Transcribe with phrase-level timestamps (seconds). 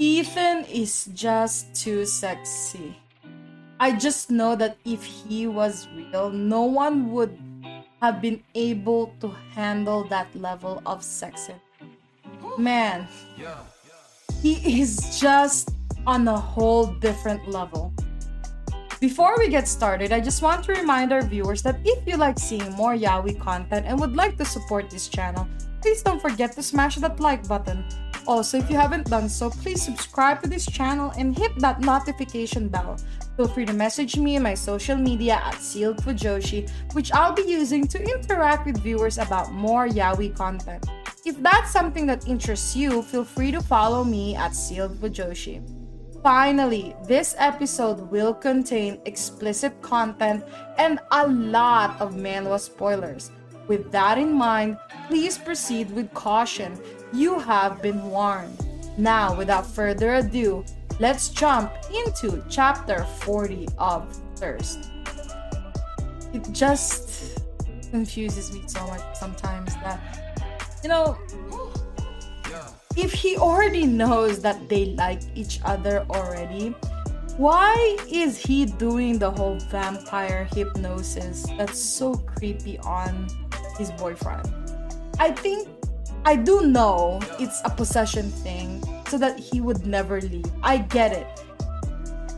[0.00, 2.96] Ethan is just too sexy.
[3.78, 7.36] I just know that if he was real, no one would
[8.00, 11.50] have been able to handle that level of sex.
[12.56, 13.06] Man,
[14.40, 15.68] he is just
[16.06, 17.92] on a whole different level.
[19.00, 22.38] Before we get started, I just want to remind our viewers that if you like
[22.38, 25.46] seeing more Yaoi content and would like to support this channel,
[25.80, 27.84] please don't forget to smash that like button.
[28.26, 32.68] Also, if you haven't done so, please subscribe to this channel and hit that notification
[32.68, 32.96] bell.
[33.36, 37.42] Feel free to message me on my social media at Sealed Fujoshi, which I'll be
[37.42, 40.86] using to interact with viewers about more Yaoi content.
[41.24, 45.60] If that's something that interests you, feel free to follow me at Sealed Fujoshi.
[46.22, 50.44] Finally, this episode will contain explicit content
[50.76, 53.30] and a lot of manhwa spoilers.
[53.70, 56.76] With that in mind, please proceed with caution.
[57.12, 58.58] You have been warned.
[58.98, 60.64] Now, without further ado,
[60.98, 64.90] let's jump into chapter 40 of Thirst.
[66.34, 67.38] It just
[67.92, 70.00] confuses me so much sometimes that,
[70.82, 71.16] you know,
[72.96, 76.74] if he already knows that they like each other already,
[77.36, 83.28] why is he doing the whole vampire hypnosis that's so creepy on
[83.80, 84.44] his boyfriend?
[85.18, 85.66] I think
[86.24, 90.52] I do know it's a possession thing so that he would never leave.
[90.62, 91.26] I get it.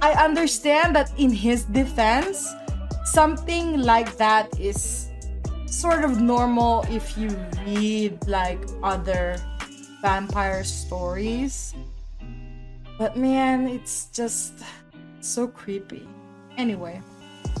[0.00, 2.46] I understand that in his defense,
[3.04, 5.10] something like that is
[5.66, 7.28] sort of normal if you
[7.66, 9.36] read like other
[10.00, 11.74] vampire stories.
[12.98, 14.62] But man, it's just
[15.20, 16.06] so creepy.
[16.56, 17.02] Anyway,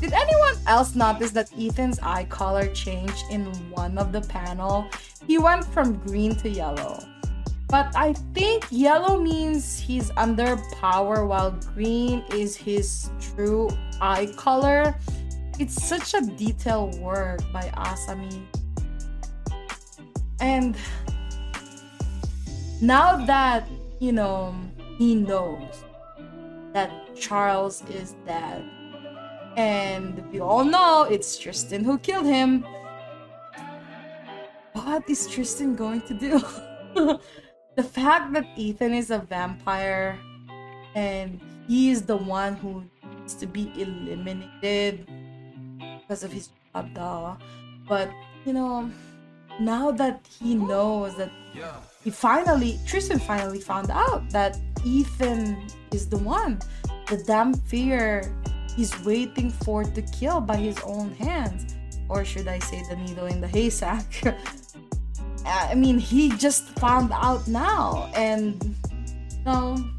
[0.02, 4.84] did anyone else notice that Ethan's eye color changed in one of the panel?
[5.28, 6.98] He went from green to yellow.
[7.68, 13.70] But I think yellow means he's under power while green is his true
[14.00, 14.98] eye color.
[15.60, 18.42] It's such a detailed work by Asami.
[20.40, 20.76] And
[22.80, 23.68] now that,
[24.00, 24.52] you know,
[24.98, 25.84] he knows
[26.72, 28.68] that Charles is dead,
[29.56, 32.64] and we all know it's Tristan who killed him,
[34.72, 36.42] what is Tristan going to do?
[37.76, 40.18] the fact that Ethan is a vampire
[40.94, 42.84] and he is the one who
[43.16, 45.06] needs to be eliminated
[46.00, 46.50] because of his
[46.94, 47.40] job,
[47.88, 48.10] but
[48.44, 48.90] you know,
[49.60, 51.30] now that he knows that
[52.02, 56.58] he finally Tristan finally found out that Ethan is the one.
[57.08, 58.34] The damn fear
[58.76, 61.74] he's waiting for to kill by his own hands.
[62.08, 64.04] Or should I say the needle in the haystack?
[65.44, 68.62] Uh, I mean, he just found out now, and
[69.44, 69.90] you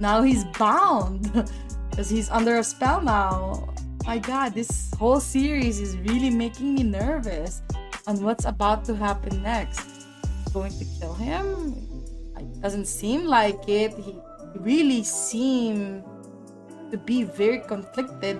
[0.00, 1.32] now he's bound
[1.90, 3.72] because he's under a spell now.
[4.06, 7.62] My God, this whole series is really making me nervous
[8.06, 9.92] on what's about to happen next
[10.52, 11.74] going to kill him.
[12.36, 13.94] It doesn't seem like it.
[13.94, 14.14] He
[14.56, 16.04] really seemed
[16.92, 18.38] to be very conflicted.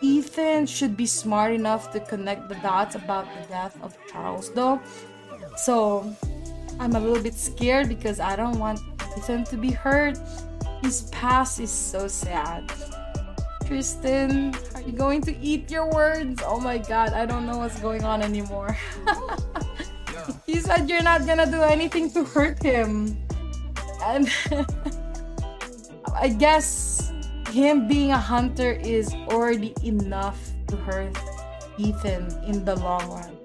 [0.00, 4.80] Ethan should be smart enough to connect the dots about the death of Charles, though.
[5.56, 6.16] So
[6.80, 8.80] I'm a little bit scared because I don't want
[9.16, 10.18] Ethan to be hurt.
[10.82, 12.72] His past is so sad.
[13.66, 16.40] Tristan, are you going to eat your words?
[16.46, 18.78] Oh my god, I don't know what's going on anymore.
[20.46, 23.18] you said you're not gonna do anything to hurt him.
[24.00, 24.32] And
[26.14, 27.12] I guess
[27.58, 30.38] him being a hunter is already enough
[30.68, 31.18] to hurt
[31.76, 33.36] Ethan in the long run.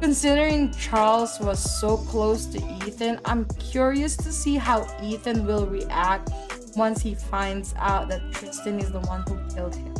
[0.00, 6.30] Considering Charles was so close to Ethan, I'm curious to see how Ethan will react
[6.74, 9.94] once he finds out that Tristan is the one who killed him.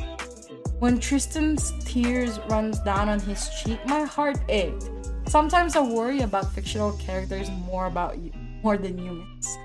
[0.80, 4.90] When Tristan's tears runs down on his cheek, my heart ached
[5.30, 8.32] Sometimes I worry about fictional characters more about you,
[8.64, 9.56] more than humans.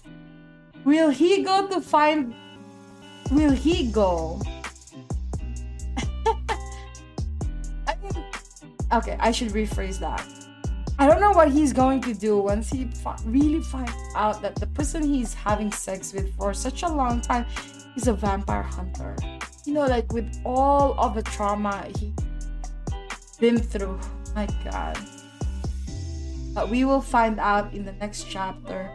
[0.84, 2.34] will he go to find?
[3.30, 4.40] Will he go?
[7.86, 8.24] I mean,
[8.92, 10.24] okay, I should rephrase that.
[11.00, 14.56] I don't know what he's going to do once he fi- really finds out that
[14.56, 17.46] the person he's having sex with for such a long time
[17.94, 19.14] is a vampire hunter.
[19.64, 22.12] You know, like with all of the trauma he's
[23.38, 24.00] been through.
[24.34, 24.98] My God.
[26.54, 28.90] But we will find out in the next chapter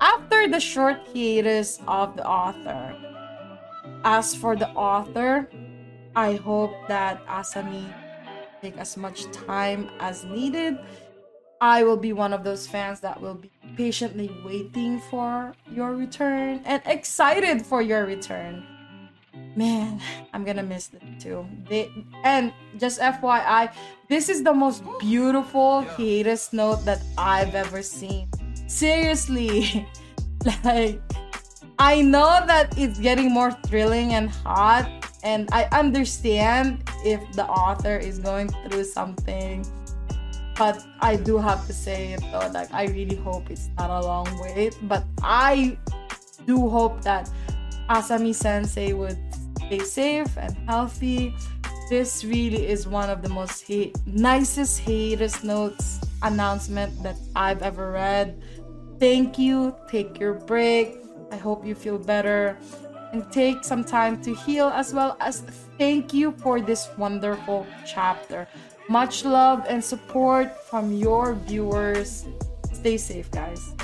[0.00, 2.94] after the short hiatus of the author.
[4.04, 5.48] As for the author,
[6.14, 7.84] I hope that Asami
[8.62, 10.78] take as much time as needed
[11.60, 16.60] I will be one of those fans that will be patiently waiting for your return
[16.66, 18.66] and excited for your return.
[19.54, 20.02] Man,
[20.34, 21.46] I'm gonna miss them too.
[21.66, 21.90] They
[22.24, 23.72] and just FYI,
[24.08, 28.28] this is the most beautiful hiatus note that I've ever seen.
[28.66, 29.88] Seriously,
[30.64, 31.00] like
[31.78, 34.88] I know that it's getting more thrilling and hot,
[35.22, 39.64] and I understand if the author is going through something
[40.56, 44.00] but I do have to say it though, like I really hope it's not a
[44.00, 44.76] long wait.
[44.82, 45.76] But I
[46.46, 47.30] do hope that
[47.90, 49.18] Asami Sensei would
[49.66, 51.34] stay safe and healthy.
[51.90, 53.70] This really is one of the most
[54.06, 58.42] nicest hiatus notes announcement that I've ever read.
[58.98, 59.76] Thank you.
[59.88, 61.05] Take your break.
[61.36, 62.56] I hope you feel better
[63.12, 65.42] and take some time to heal as well as
[65.76, 68.48] thank you for this wonderful chapter.
[68.88, 72.24] Much love and support from your viewers.
[72.72, 73.74] Stay safe, guys.